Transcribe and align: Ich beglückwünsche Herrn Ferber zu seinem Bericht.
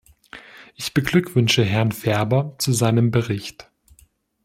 Ich 0.77 0.95
beglückwünsche 0.95 1.63
Herrn 1.63 1.91
Ferber 1.91 2.55
zu 2.57 2.73
seinem 2.73 3.11
Bericht. 3.11 3.69